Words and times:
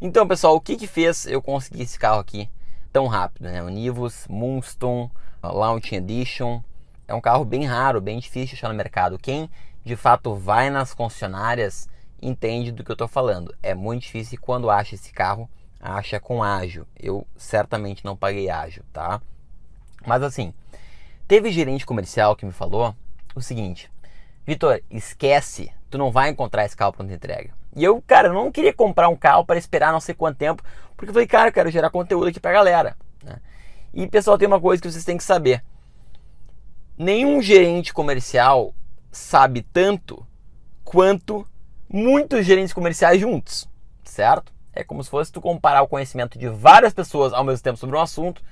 Então, 0.00 0.28
pessoal, 0.28 0.54
o 0.54 0.60
que 0.60 0.76
que 0.76 0.86
fez 0.86 1.26
eu 1.26 1.42
conseguir 1.42 1.82
esse 1.82 1.98
carro 1.98 2.20
aqui 2.20 2.48
tão 2.92 3.08
rápido, 3.08 3.48
né? 3.48 3.60
O 3.64 3.68
Nivus 3.68 4.28
Moonstone 4.28 5.10
Launching 5.42 5.96
Edition. 5.96 6.62
É 7.08 7.14
um 7.14 7.20
carro 7.20 7.44
bem 7.44 7.64
raro, 7.64 8.00
bem 8.00 8.20
difícil 8.20 8.50
de 8.50 8.54
achar 8.54 8.68
no 8.68 8.76
mercado. 8.76 9.18
Quem 9.18 9.50
de 9.84 9.96
fato 9.96 10.36
vai 10.36 10.70
nas 10.70 10.94
concessionárias 10.94 11.88
entende 12.22 12.70
do 12.70 12.84
que 12.84 12.92
eu 12.92 12.94
estou 12.94 13.08
falando. 13.08 13.52
É 13.60 13.74
muito 13.74 14.02
difícil 14.02 14.34
e 14.34 14.38
quando 14.38 14.70
acha 14.70 14.94
esse 14.94 15.12
carro, 15.12 15.50
acha 15.80 16.20
com 16.20 16.44
ágil. 16.44 16.86
Eu 16.96 17.26
certamente 17.36 18.04
não 18.04 18.16
paguei 18.16 18.48
ágil, 18.48 18.84
tá? 18.92 19.20
Mas 20.06 20.22
assim, 20.22 20.54
teve 21.26 21.50
gerente 21.50 21.84
comercial 21.84 22.36
que 22.36 22.46
me 22.46 22.52
falou 22.52 22.94
o 23.34 23.40
seguinte: 23.40 23.90
Vitor, 24.46 24.80
esquece, 24.88 25.72
tu 25.90 25.98
não 25.98 26.12
vai 26.12 26.28
encontrar 26.28 26.64
esse 26.64 26.76
carro 26.76 26.92
pronto 26.92 27.12
entrega. 27.12 27.57
E 27.74 27.84
eu, 27.84 28.02
cara, 28.06 28.32
não 28.32 28.50
queria 28.50 28.72
comprar 28.72 29.08
um 29.08 29.16
carro 29.16 29.44
para 29.44 29.58
esperar 29.58 29.92
não 29.92 30.00
sei 30.00 30.14
quanto 30.14 30.36
tempo, 30.38 30.62
porque 30.96 31.10
eu 31.10 31.14
falei, 31.14 31.28
cara, 31.28 31.48
eu 31.48 31.52
quero 31.52 31.70
gerar 31.70 31.90
conteúdo 31.90 32.28
aqui 32.28 32.40
pra 32.40 32.52
galera. 32.52 32.96
Né? 33.22 33.38
E 33.92 34.06
pessoal, 34.06 34.38
tem 34.38 34.48
uma 34.48 34.60
coisa 34.60 34.82
que 34.82 34.90
vocês 34.90 35.04
têm 35.04 35.16
que 35.16 35.24
saber: 35.24 35.62
nenhum 36.96 37.40
gerente 37.40 37.92
comercial 37.92 38.74
sabe 39.10 39.62
tanto 39.62 40.26
quanto 40.84 41.46
muitos 41.88 42.44
gerentes 42.44 42.72
comerciais 42.72 43.20
juntos, 43.20 43.68
certo? 44.04 44.52
É 44.72 44.84
como 44.84 45.02
se 45.02 45.10
fosse 45.10 45.32
tu 45.32 45.40
comparar 45.40 45.82
o 45.82 45.88
conhecimento 45.88 46.38
de 46.38 46.48
várias 46.48 46.92
pessoas 46.92 47.32
ao 47.32 47.44
mesmo 47.44 47.62
tempo 47.62 47.78
sobre 47.78 47.96
um 47.96 48.00
assunto, 48.00 48.42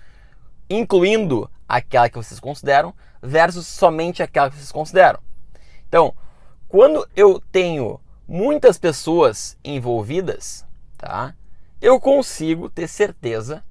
incluindo 0.68 1.50
aquela 1.68 2.08
que 2.08 2.16
vocês 2.16 2.40
consideram, 2.40 2.94
versus 3.22 3.66
somente 3.66 4.22
aquela 4.22 4.50
que 4.50 4.56
vocês 4.56 4.72
consideram. 4.72 5.20
Então, 5.88 6.14
quando 6.68 7.06
eu 7.14 7.40
tenho 7.52 8.00
muitas 8.26 8.78
pessoas 8.78 9.56
envolvidas, 9.64 10.64
tá? 10.98 11.34
Eu 11.80 12.00
consigo 12.00 12.68
ter 12.68 12.88
certeza 12.88 13.62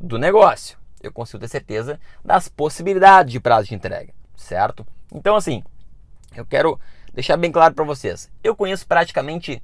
do 0.00 0.18
negócio. 0.18 0.78
Eu 1.02 1.12
consigo 1.12 1.40
ter 1.40 1.48
certeza 1.48 1.98
das 2.24 2.48
possibilidades 2.48 3.32
de 3.32 3.40
prazo 3.40 3.68
de 3.68 3.74
entrega, 3.74 4.12
certo? 4.36 4.86
Então, 5.12 5.34
assim, 5.36 5.62
eu 6.34 6.44
quero 6.44 6.78
deixar 7.12 7.36
bem 7.36 7.50
claro 7.50 7.74
para 7.74 7.84
vocês. 7.84 8.30
Eu 8.42 8.54
conheço 8.54 8.86
praticamente 8.86 9.62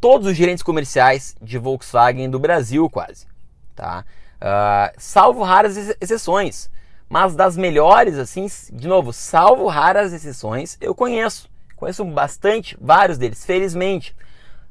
todos 0.00 0.26
os 0.28 0.36
gerentes 0.36 0.62
comerciais 0.62 1.36
de 1.40 1.58
Volkswagen 1.58 2.28
do 2.28 2.38
Brasil, 2.38 2.88
quase, 2.90 3.26
tá? 3.74 4.04
Uh, 4.36 4.94
salvo 4.98 5.42
raras 5.42 5.76
exceções, 6.00 6.68
mas 7.08 7.34
das 7.34 7.56
melhores, 7.56 8.18
assim, 8.18 8.46
de 8.72 8.86
novo, 8.86 9.12
salvo 9.12 9.66
raras 9.66 10.12
exceções, 10.12 10.76
eu 10.80 10.94
conheço. 10.94 11.48
Conheço 11.76 12.04
bastante, 12.04 12.76
vários 12.80 13.18
deles, 13.18 13.44
felizmente. 13.44 14.16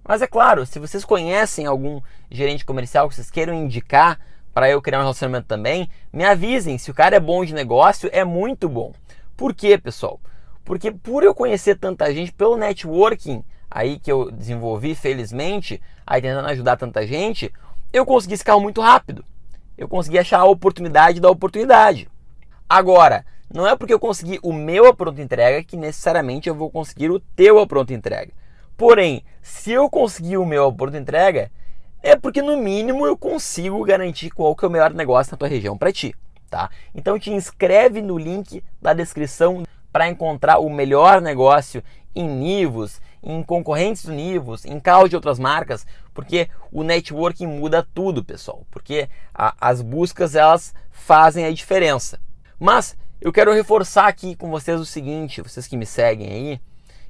Mas 0.03 0.21
é 0.21 0.27
claro, 0.27 0.65
se 0.65 0.79
vocês 0.79 1.05
conhecem 1.05 1.65
algum 1.65 2.01
gerente 2.29 2.65
comercial 2.65 3.07
que 3.07 3.15
vocês 3.15 3.31
queiram 3.31 3.53
indicar 3.53 4.19
para 4.53 4.69
eu 4.69 4.81
criar 4.81 4.99
um 4.99 5.03
relacionamento 5.03 5.47
também, 5.47 5.89
me 6.11 6.23
avisem. 6.23 6.77
Se 6.77 6.89
o 6.89 6.93
cara 6.93 7.15
é 7.15 7.19
bom 7.19 7.43
de 7.43 7.53
negócio, 7.53 8.09
é 8.11 8.23
muito 8.23 8.69
bom. 8.69 8.93
Por 9.35 9.53
quê, 9.53 9.77
pessoal? 9.77 10.19
Porque 10.63 10.91
por 10.91 11.23
eu 11.23 11.35
conhecer 11.35 11.77
tanta 11.77 12.13
gente, 12.13 12.31
pelo 12.31 12.57
networking 12.57 13.43
aí 13.69 13.99
que 13.99 14.11
eu 14.11 14.31
desenvolvi, 14.31 14.95
felizmente, 14.95 15.81
aí 16.07 16.21
tentando 16.21 16.47
ajudar 16.47 16.77
tanta 16.77 17.05
gente, 17.05 17.51
eu 17.91 18.05
consegui 18.05 18.37
carro 18.37 18.61
muito 18.61 18.81
rápido. 18.81 19.25
Eu 19.77 19.87
consegui 19.87 20.17
achar 20.17 20.39
a 20.39 20.45
oportunidade 20.45 21.19
da 21.19 21.29
oportunidade. 21.29 22.07
Agora, 22.69 23.25
não 23.53 23.67
é 23.67 23.75
porque 23.75 23.93
eu 23.93 23.99
consegui 23.99 24.39
o 24.41 24.51
meu 24.51 24.87
a 24.87 24.93
pronta 24.93 25.21
entrega 25.21 25.63
que 25.63 25.77
necessariamente 25.77 26.49
eu 26.49 26.55
vou 26.55 26.69
conseguir 26.69 27.11
o 27.11 27.19
teu 27.19 27.59
a 27.59 27.67
pronta 27.67 27.93
entrega. 27.93 28.31
Porém, 28.77 29.23
se 29.41 29.71
eu 29.71 29.89
conseguir 29.89 30.37
o 30.37 30.45
meu 30.45 30.67
a 30.67 30.73
pronta 30.73 30.97
entrega, 30.97 31.51
é 32.01 32.15
porque 32.15 32.41
no 32.41 32.57
mínimo 32.57 33.05
eu 33.05 33.17
consigo 33.17 33.83
garantir 33.83 34.29
qual 34.29 34.55
que 34.55 34.65
é 34.65 34.67
o 34.67 34.71
melhor 34.71 34.93
negócio 34.93 35.31
na 35.31 35.37
tua 35.37 35.47
região 35.47 35.77
para 35.77 35.91
ti, 35.91 36.13
tá? 36.49 36.69
Então 36.93 37.17
te 37.17 37.31
inscreve 37.31 38.01
no 38.01 38.17
link 38.17 38.63
da 38.81 38.93
descrição 38.93 39.63
para 39.91 40.09
encontrar 40.09 40.59
o 40.59 40.69
melhor 40.69 41.21
negócio 41.21 41.81
em 42.13 42.27
Nivos, 42.27 43.01
em 43.23 43.41
concorrentes 43.41 44.05
do 44.05 44.11
Nivos, 44.11 44.65
em 44.65 44.79
carros 44.79 45.09
de 45.09 45.15
outras 45.15 45.39
marcas, 45.39 45.85
porque 46.13 46.49
o 46.71 46.83
networking 46.83 47.47
muda 47.47 47.87
tudo, 47.93 48.23
pessoal. 48.23 48.65
Porque 48.69 49.09
a, 49.33 49.55
as 49.59 49.81
buscas 49.81 50.35
elas 50.35 50.73
fazem 50.91 51.45
a 51.45 51.51
diferença. 51.51 52.19
Mas 52.59 52.95
eu 53.25 53.33
quero 53.33 53.51
reforçar 53.51 54.05
aqui 54.05 54.35
com 54.35 54.51
vocês 54.51 54.79
o 54.79 54.85
seguinte, 54.85 55.41
vocês 55.41 55.65
que 55.65 55.75
me 55.75 55.83
seguem 55.83 56.31
aí, 56.31 56.61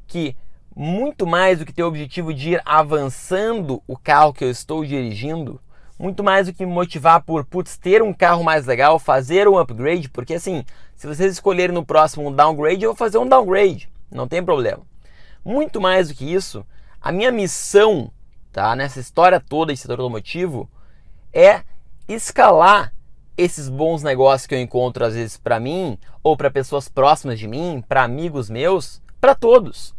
que 0.07 0.33
muito 0.73 1.27
mais 1.27 1.59
do 1.59 1.65
que 1.65 1.73
ter 1.73 1.83
o 1.83 1.87
objetivo 1.87 2.33
de 2.33 2.51
ir 2.51 2.61
avançando 2.63 3.83
o 3.85 3.97
carro 3.97 4.31
que 4.31 4.45
eu 4.45 4.49
estou 4.49 4.85
dirigindo, 4.85 5.59
muito 5.99 6.23
mais 6.23 6.47
do 6.47 6.53
que 6.53 6.65
me 6.65 6.71
motivar 6.71 7.21
por 7.21 7.43
putz, 7.43 7.77
ter 7.77 8.01
um 8.01 8.13
carro 8.13 8.45
mais 8.45 8.65
legal, 8.65 8.97
fazer 8.97 9.45
um 9.45 9.57
upgrade, 9.57 10.07
porque 10.07 10.35
assim, 10.35 10.63
se 10.95 11.05
vocês 11.05 11.33
escolherem 11.33 11.75
no 11.75 11.85
próximo 11.85 12.29
um 12.29 12.31
downgrade, 12.31 12.81
eu 12.81 12.91
vou 12.91 12.97
fazer 12.97 13.17
um 13.17 13.27
downgrade, 13.27 13.89
não 14.09 14.25
tem 14.25 14.41
problema. 14.41 14.83
Muito 15.43 15.81
mais 15.81 16.07
do 16.07 16.15
que 16.15 16.33
isso, 16.33 16.65
a 17.01 17.11
minha 17.11 17.29
missão, 17.29 18.09
tá, 18.53 18.73
nessa 18.73 19.01
história 19.01 19.41
toda 19.41 19.73
de 19.73 19.79
setor 19.81 19.99
automotivo 19.99 20.69
é 21.33 21.61
escalar 22.07 22.94
esses 23.37 23.69
bons 23.69 24.01
negócios 24.01 24.47
que 24.47 24.55
eu 24.55 24.59
encontro 24.59 25.05
às 25.05 25.13
vezes 25.13 25.37
para 25.37 25.59
mim 25.59 25.97
ou 26.23 26.37
para 26.37 26.49
pessoas 26.49 26.87
próximas 26.87 27.37
de 27.37 27.47
mim, 27.47 27.83
para 27.87 28.03
amigos 28.03 28.49
meus, 28.49 29.01
para 29.19 29.35
todos. 29.35 29.93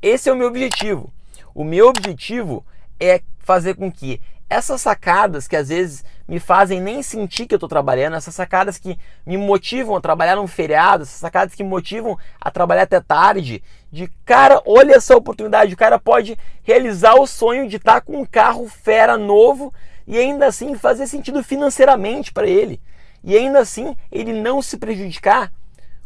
Esse 0.00 0.28
é 0.28 0.32
o 0.32 0.36
meu 0.36 0.48
objetivo. 0.48 1.12
O 1.54 1.64
meu 1.64 1.88
objetivo 1.88 2.64
é 3.00 3.20
fazer 3.38 3.74
com 3.74 3.90
que 3.90 4.20
essas 4.50 4.80
sacadas 4.80 5.46
que 5.46 5.56
às 5.56 5.68
vezes 5.68 6.04
me 6.26 6.38
fazem 6.38 6.80
nem 6.80 7.02
sentir 7.02 7.46
que 7.46 7.54
eu 7.54 7.56
estou 7.56 7.68
trabalhando, 7.68 8.16
essas 8.16 8.34
sacadas 8.34 8.78
que 8.78 8.98
me 9.26 9.36
motivam 9.36 9.96
a 9.96 10.00
trabalhar 10.00 10.36
num 10.36 10.46
feriado, 10.46 11.02
essas 11.02 11.20
sacadas 11.20 11.54
que 11.54 11.62
me 11.62 11.68
motivam 11.68 12.18
a 12.40 12.50
trabalhar 12.50 12.82
até 12.82 13.00
tarde, 13.00 13.62
de 13.90 14.10
cara, 14.24 14.62
olha 14.66 14.94
essa 14.94 15.16
oportunidade, 15.16 15.74
o 15.74 15.76
cara 15.76 15.98
pode 15.98 16.36
realizar 16.62 17.14
o 17.14 17.26
sonho 17.26 17.68
de 17.68 17.76
estar 17.76 17.94
tá 17.94 18.00
com 18.00 18.20
um 18.20 18.26
carro 18.26 18.68
fera 18.68 19.16
novo 19.16 19.72
e 20.06 20.18
ainda 20.18 20.46
assim 20.46 20.74
fazer 20.74 21.06
sentido 21.06 21.42
financeiramente 21.42 22.32
para 22.32 22.46
ele. 22.46 22.80
E 23.22 23.36
ainda 23.36 23.60
assim 23.60 23.96
ele 24.10 24.32
não 24.32 24.62
se 24.62 24.76
prejudicar. 24.76 25.52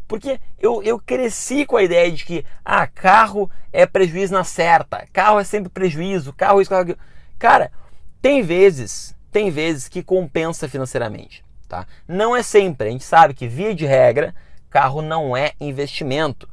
Porque 0.09 0.39
eu, 0.61 0.83
eu 0.83 0.99
cresci 0.99 1.65
com 1.65 1.77
a 1.77 1.83
ideia 1.83 2.11
de 2.11 2.25
que 2.25 2.45
ah, 2.65 2.87
carro 2.87 3.51
é 3.73 3.87
prejuízo 3.87 4.35
na 4.35 4.45
certa, 4.45 5.07
carro 5.13 5.39
é 5.39 5.45
sempre 5.45 5.71
prejuízo, 5.71 6.33
carro 6.33 6.59
é 6.59 6.63
isso, 6.63 6.71
carro 6.71 6.91
é 6.91 6.97
Cara, 7.39 7.73
tem 8.23 8.41
vezes, 8.41 9.17
tem 9.33 9.51
vezes 9.51 9.89
que 9.89 10.01
compensa 10.01 10.69
financeiramente, 10.69 11.45
tá? 11.69 11.89
Não 12.07 12.37
é 12.37 12.43
sempre. 12.43 12.89
A 12.89 12.91
gente 12.93 13.03
sabe 13.03 13.35
que 13.35 13.49
via 13.49 13.75
de 13.75 13.85
regra, 13.85 14.33
carro 14.71 15.03
não 15.03 15.37
é 15.37 15.55
investimento. 15.61 16.49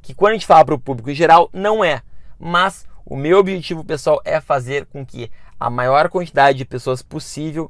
Que 0.00 0.14
quando 0.14 0.30
a 0.30 0.34
gente 0.34 0.46
fala 0.46 0.64
para 0.64 0.76
o 0.76 0.78
público 0.78 1.10
em 1.10 1.14
geral, 1.14 1.50
não 1.52 1.84
é. 1.84 2.02
Mas 2.38 2.86
o 3.04 3.16
meu 3.16 3.38
objetivo, 3.38 3.84
pessoal, 3.84 4.22
é 4.24 4.40
fazer 4.40 4.86
com 4.86 5.04
que 5.04 5.28
a 5.58 5.68
maior 5.68 6.08
quantidade 6.08 6.56
de 6.56 6.64
pessoas 6.64 7.02
possível 7.02 7.68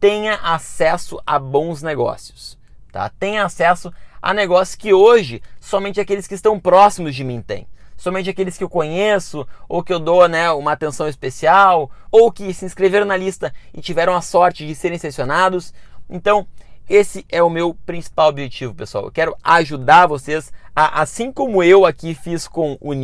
tenha 0.00 0.34
acesso 0.42 1.20
a 1.24 1.38
bons 1.38 1.82
negócios, 1.82 2.58
tá? 2.90 3.08
Tenha 3.08 3.44
acesso 3.44 3.92
a 4.20 4.34
negócios 4.34 4.74
que 4.74 4.92
hoje 4.92 5.40
somente 5.60 6.00
aqueles 6.00 6.26
que 6.26 6.34
estão 6.34 6.58
próximos 6.58 7.14
de 7.14 7.22
mim 7.22 7.40
têm 7.40 7.68
somente 7.98 8.30
aqueles 8.30 8.56
que 8.56 8.64
eu 8.64 8.70
conheço, 8.70 9.46
ou 9.68 9.82
que 9.82 9.92
eu 9.92 9.98
dou 9.98 10.26
né, 10.26 10.50
uma 10.52 10.72
atenção 10.72 11.06
especial, 11.08 11.90
ou 12.10 12.32
que 12.32 12.54
se 12.54 12.64
inscreveram 12.64 13.04
na 13.04 13.16
lista 13.16 13.52
e 13.74 13.82
tiveram 13.82 14.14
a 14.14 14.22
sorte 14.22 14.66
de 14.66 14.74
serem 14.74 14.96
selecionados. 14.96 15.74
Então, 16.08 16.46
esse 16.88 17.26
é 17.28 17.42
o 17.42 17.50
meu 17.50 17.74
principal 17.84 18.30
objetivo, 18.30 18.74
pessoal. 18.74 19.04
Eu 19.04 19.12
quero 19.12 19.36
ajudar 19.42 20.06
vocês, 20.06 20.50
a, 20.74 21.02
assim 21.02 21.30
como 21.30 21.62
eu 21.62 21.84
aqui 21.84 22.14
fiz 22.14 22.48
com 22.48 22.78
o 22.80 22.94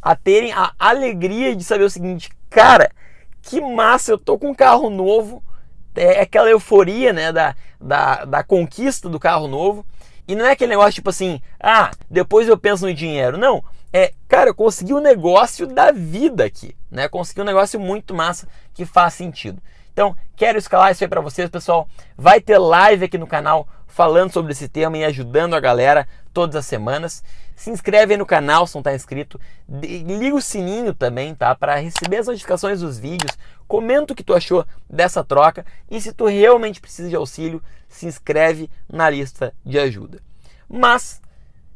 a 0.00 0.14
terem 0.14 0.52
a 0.52 0.72
alegria 0.78 1.54
de 1.54 1.64
saber 1.64 1.84
o 1.84 1.90
seguinte, 1.90 2.30
cara, 2.48 2.90
que 3.42 3.60
massa, 3.60 4.12
eu 4.12 4.18
tô 4.18 4.38
com 4.38 4.50
um 4.50 4.54
carro 4.54 4.88
novo, 4.88 5.42
é 5.96 6.20
aquela 6.20 6.48
euforia 6.48 7.12
né, 7.12 7.32
da, 7.32 7.56
da, 7.80 8.24
da 8.24 8.42
conquista 8.44 9.08
do 9.08 9.18
carro 9.18 9.48
novo. 9.48 9.84
E 10.28 10.34
não 10.34 10.44
é 10.44 10.52
aquele 10.52 10.70
negócio 10.70 10.92
tipo 10.92 11.10
assim, 11.10 11.40
ah, 11.60 11.90
depois 12.10 12.48
eu 12.48 12.58
penso 12.58 12.86
no 12.86 12.94
dinheiro. 12.94 13.36
Não, 13.38 13.62
é, 13.92 14.12
cara, 14.28 14.50
eu 14.50 14.54
consegui 14.54 14.92
um 14.92 15.00
negócio 15.00 15.66
da 15.66 15.90
vida 15.90 16.44
aqui, 16.44 16.76
né? 16.90 17.08
Consegui 17.08 17.40
um 17.40 17.44
negócio 17.44 17.78
muito 17.78 18.14
massa 18.14 18.48
que 18.74 18.84
faz 18.84 19.14
sentido. 19.14 19.62
Então, 19.92 20.14
quero 20.36 20.58
escalar 20.58 20.92
isso 20.92 21.02
aí 21.02 21.08
para 21.08 21.20
vocês, 21.20 21.48
pessoal. 21.48 21.88
Vai 22.16 22.40
ter 22.40 22.58
live 22.58 23.06
aqui 23.06 23.16
no 23.16 23.26
canal 23.26 23.66
falando 23.86 24.30
sobre 24.30 24.52
esse 24.52 24.68
tema 24.68 24.98
e 24.98 25.04
ajudando 25.04 25.54
a 25.54 25.60
galera 25.60 26.06
todas 26.34 26.54
as 26.54 26.66
semanas. 26.66 27.24
Se 27.54 27.70
inscreve 27.70 28.12
aí 28.12 28.18
no 28.18 28.26
canal 28.26 28.66
se 28.66 28.74
não 28.74 28.80
está 28.80 28.94
inscrito. 28.94 29.40
Liga 29.66 30.36
o 30.36 30.42
sininho 30.42 30.92
também, 30.92 31.34
tá? 31.34 31.54
Para 31.54 31.76
receber 31.76 32.18
as 32.18 32.26
notificações 32.26 32.80
dos 32.80 32.98
vídeos. 32.98 33.38
Comenta 33.66 34.12
o 34.12 34.16
que 34.16 34.22
tu 34.22 34.34
achou 34.34 34.66
dessa 34.90 35.24
troca. 35.24 35.64
E 35.90 35.98
se 35.98 36.12
tu 36.12 36.26
realmente 36.26 36.78
precisa 36.78 37.08
de 37.08 37.16
auxílio, 37.16 37.62
se 37.88 38.04
inscreve 38.04 38.68
na 38.86 39.08
lista 39.08 39.54
de 39.64 39.78
ajuda. 39.78 40.20
Mas 40.68 41.22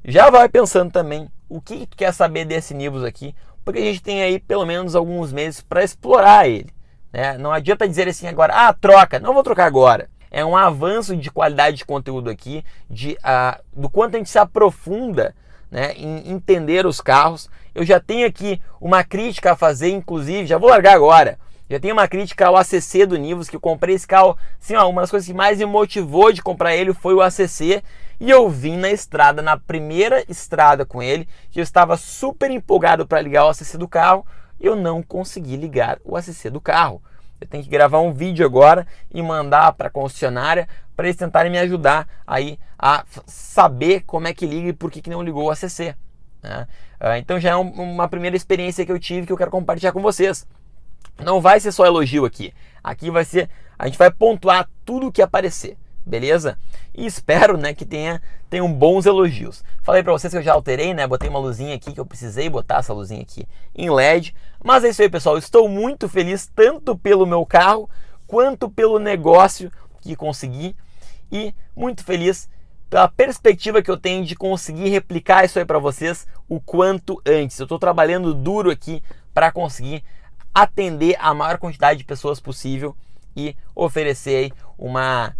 já 0.04 0.28
vai 0.28 0.46
pensando 0.46 0.92
também 0.92 1.30
o 1.50 1.60
que 1.60 1.84
tu 1.86 1.96
quer 1.96 2.14
saber 2.14 2.44
desse 2.44 2.72
Nibus 2.72 3.02
aqui, 3.02 3.34
porque 3.64 3.80
a 3.80 3.84
gente 3.84 4.02
tem 4.02 4.22
aí 4.22 4.38
pelo 4.38 4.64
menos 4.64 4.94
alguns 4.94 5.32
meses 5.32 5.60
para 5.60 5.82
explorar 5.82 6.48
ele. 6.48 6.70
Né? 7.12 7.36
Não 7.36 7.52
adianta 7.52 7.88
dizer 7.88 8.08
assim 8.08 8.28
agora, 8.28 8.54
ah, 8.54 8.72
troca, 8.72 9.18
não 9.18 9.34
vou 9.34 9.42
trocar 9.42 9.66
agora. 9.66 10.08
É 10.30 10.44
um 10.44 10.56
avanço 10.56 11.16
de 11.16 11.28
qualidade 11.28 11.78
de 11.78 11.84
conteúdo 11.84 12.30
aqui, 12.30 12.64
de, 12.88 13.18
uh, 13.18 13.60
do 13.72 13.90
quanto 13.90 14.14
a 14.14 14.18
gente 14.18 14.30
se 14.30 14.38
aprofunda 14.38 15.34
né, 15.68 15.92
em 15.94 16.30
entender 16.30 16.86
os 16.86 17.00
carros. 17.00 17.50
Eu 17.74 17.84
já 17.84 17.98
tenho 17.98 18.26
aqui 18.26 18.62
uma 18.80 19.02
crítica 19.02 19.52
a 19.52 19.56
fazer, 19.56 19.90
inclusive, 19.90 20.46
já 20.46 20.56
vou 20.56 20.70
largar 20.70 20.94
agora. 20.94 21.36
Já 21.68 21.78
tenho 21.78 21.94
uma 21.94 22.08
crítica 22.08 22.46
ao 22.46 22.56
ACC 22.56 23.06
do 23.06 23.16
Nivus, 23.16 23.48
que 23.48 23.54
eu 23.54 23.60
comprei 23.60 23.94
esse 23.94 24.06
carro. 24.06 24.36
Assim, 24.60 24.74
ó, 24.74 24.88
uma 24.88 25.02
das 25.02 25.10
coisas 25.10 25.26
que 25.26 25.34
mais 25.34 25.58
me 25.58 25.66
motivou 25.66 26.32
de 26.32 26.42
comprar 26.42 26.74
ele 26.74 26.92
foi 26.92 27.14
o 27.14 27.20
ACC. 27.20 27.82
E 28.20 28.30
eu 28.30 28.48
vim 28.50 28.76
na 28.76 28.90
estrada, 28.90 29.40
na 29.40 29.56
primeira 29.56 30.22
estrada 30.28 30.84
com 30.84 31.02
ele, 31.02 31.26
que 31.50 31.58
eu 31.58 31.62
estava 31.64 31.96
super 31.96 32.50
empolgado 32.50 33.06
para 33.06 33.20
ligar 33.20 33.46
o 33.46 33.48
ACC 33.48 33.78
do 33.78 33.88
carro 33.88 34.26
eu 34.60 34.76
não 34.76 35.02
consegui 35.02 35.56
ligar 35.56 35.98
o 36.04 36.16
ACC 36.16 36.50
do 36.50 36.60
carro. 36.60 37.02
Eu 37.40 37.46
tenho 37.46 37.64
que 37.64 37.70
gravar 37.70 38.00
um 38.00 38.12
vídeo 38.12 38.44
agora 38.44 38.86
e 39.10 39.22
mandar 39.22 39.72
para 39.72 39.88
a 39.88 39.90
concessionária 39.90 40.68
para 40.94 41.06
eles 41.06 41.16
tentarem 41.16 41.50
me 41.50 41.58
ajudar 41.58 42.06
aí 42.26 42.58
a 42.78 43.04
saber 43.26 44.02
como 44.02 44.28
é 44.28 44.34
que 44.34 44.46
liga 44.46 44.68
e 44.68 44.72
por 44.74 44.90
que, 44.90 45.00
que 45.00 45.08
não 45.08 45.22
ligou 45.22 45.44
o 45.44 45.50
ACC. 45.50 45.96
Né? 46.42 46.68
Ah, 47.00 47.18
então 47.18 47.40
já 47.40 47.50
é 47.50 47.56
uma 47.56 48.06
primeira 48.06 48.36
experiência 48.36 48.84
que 48.84 48.92
eu 48.92 48.98
tive 48.98 49.26
que 49.26 49.32
eu 49.32 49.36
quero 49.36 49.50
compartilhar 49.50 49.92
com 49.92 50.02
vocês. 50.02 50.46
Não 51.18 51.40
vai 51.40 51.58
ser 51.58 51.72
só 51.72 51.86
elogio 51.86 52.26
aqui. 52.26 52.52
Aqui 52.84 53.10
vai 53.10 53.24
ser, 53.24 53.48
a 53.78 53.86
gente 53.86 53.98
vai 53.98 54.10
pontuar 54.10 54.68
tudo 54.84 55.10
que 55.10 55.22
aparecer 55.22 55.78
beleza? 56.10 56.58
E 56.94 57.06
espero, 57.06 57.56
né, 57.56 57.72
que 57.72 57.86
tenha 57.86 58.20
tenham 58.50 58.70
bons 58.70 59.06
elogios. 59.06 59.64
Falei 59.82 60.02
para 60.02 60.12
vocês 60.12 60.32
que 60.32 60.38
eu 60.38 60.42
já 60.42 60.52
alterei, 60.52 60.92
né? 60.92 61.06
Botei 61.06 61.28
uma 61.28 61.38
luzinha 61.38 61.76
aqui 61.76 61.92
que 61.92 62.00
eu 62.00 62.04
precisei 62.04 62.50
botar 62.50 62.78
essa 62.78 62.92
luzinha 62.92 63.22
aqui 63.22 63.46
em 63.74 63.88
LED. 63.88 64.34
Mas 64.62 64.82
é 64.82 64.88
isso 64.88 65.00
aí, 65.00 65.08
pessoal. 65.08 65.38
Estou 65.38 65.68
muito 65.68 66.08
feliz 66.08 66.50
tanto 66.54 66.98
pelo 66.98 67.24
meu 67.24 67.46
carro 67.46 67.88
quanto 68.26 68.68
pelo 68.68 68.98
negócio 68.98 69.70
que 70.00 70.16
consegui 70.16 70.74
e 71.30 71.54
muito 71.76 72.02
feliz 72.02 72.48
pela 72.88 73.06
perspectiva 73.06 73.80
que 73.80 73.90
eu 73.90 73.96
tenho 73.96 74.24
de 74.24 74.34
conseguir 74.34 74.88
replicar 74.88 75.44
isso 75.44 75.60
aí 75.60 75.64
para 75.64 75.78
vocês 75.78 76.26
o 76.48 76.60
quanto 76.60 77.22
antes. 77.24 77.58
Eu 77.58 77.64
estou 77.64 77.78
trabalhando 77.78 78.34
duro 78.34 78.68
aqui 78.68 79.00
para 79.32 79.52
conseguir 79.52 80.02
atender 80.52 81.16
a 81.20 81.32
maior 81.32 81.58
quantidade 81.58 82.00
de 82.00 82.04
pessoas 82.04 82.40
possível 82.40 82.96
e 83.36 83.56
oferecer 83.76 84.52
uma 84.76 85.36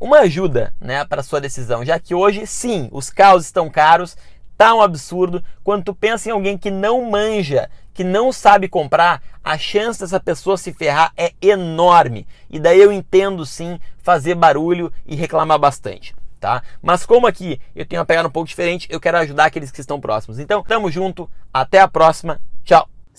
uma 0.00 0.20
ajuda 0.20 0.74
né, 0.80 1.04
para 1.04 1.22
sua 1.22 1.40
decisão, 1.40 1.84
já 1.84 1.98
que 1.98 2.14
hoje 2.14 2.46
sim 2.46 2.88
os 2.92 3.10
carros 3.10 3.44
estão 3.44 3.70
caros, 3.70 4.16
tá 4.56 4.74
um 4.74 4.82
absurdo. 4.82 5.42
Quando 5.64 5.84
tu 5.84 5.94
pensa 5.94 6.28
em 6.28 6.32
alguém 6.32 6.58
que 6.58 6.70
não 6.70 7.10
manja, 7.10 7.70
que 7.94 8.04
não 8.04 8.32
sabe 8.32 8.68
comprar, 8.68 9.22
a 9.42 9.56
chance 9.56 10.00
dessa 10.00 10.20
pessoa 10.20 10.58
se 10.58 10.72
ferrar 10.72 11.12
é 11.16 11.32
enorme. 11.40 12.26
E 12.48 12.60
daí 12.60 12.80
eu 12.80 12.92
entendo 12.92 13.46
sim 13.46 13.78
fazer 14.02 14.34
barulho 14.34 14.92
e 15.06 15.16
reclamar 15.16 15.58
bastante. 15.58 16.14
Tá? 16.38 16.62
Mas 16.80 17.04
como 17.04 17.26
aqui 17.26 17.60
eu 17.76 17.84
tenho 17.84 18.00
uma 18.00 18.06
pegada 18.06 18.28
um 18.28 18.30
pouco 18.30 18.48
diferente, 18.48 18.88
eu 18.90 18.98
quero 18.98 19.18
ajudar 19.18 19.46
aqueles 19.46 19.70
que 19.70 19.80
estão 19.80 20.00
próximos. 20.00 20.38
Então, 20.38 20.62
tamo 20.62 20.90
junto, 20.90 21.28
até 21.52 21.80
a 21.80 21.88
próxima! 21.88 22.40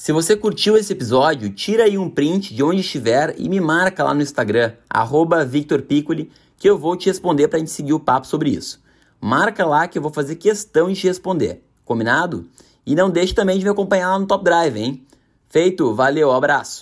Se 0.03 0.11
você 0.11 0.35
curtiu 0.35 0.75
esse 0.75 0.93
episódio, 0.93 1.53
tira 1.53 1.83
aí 1.83 1.95
um 1.95 2.09
print 2.09 2.55
de 2.55 2.63
onde 2.63 2.81
estiver 2.81 3.35
e 3.37 3.47
me 3.47 3.61
marca 3.61 4.03
lá 4.03 4.15
no 4.15 4.23
Instagram, 4.23 4.73
arroba 4.89 5.45
Victor 5.45 5.83
Piccoli, 5.83 6.31
que 6.57 6.67
eu 6.67 6.75
vou 6.75 6.97
te 6.97 7.05
responder 7.05 7.47
para 7.47 7.57
a 7.57 7.59
gente 7.59 7.69
seguir 7.69 7.93
o 7.93 7.99
papo 7.99 8.25
sobre 8.25 8.49
isso. 8.49 8.81
Marca 9.21 9.63
lá 9.63 9.87
que 9.87 9.99
eu 9.99 10.01
vou 10.01 10.11
fazer 10.11 10.37
questão 10.37 10.91
de 10.91 10.99
te 10.99 11.05
responder. 11.05 11.63
Combinado? 11.85 12.49
E 12.83 12.95
não 12.95 13.11
deixe 13.11 13.35
também 13.35 13.59
de 13.59 13.63
me 13.63 13.69
acompanhar 13.69 14.09
lá 14.09 14.17
no 14.17 14.25
Top 14.25 14.43
Drive, 14.43 14.75
hein? 14.75 15.05
Feito, 15.47 15.93
valeu, 15.93 16.31
abraço! 16.31 16.79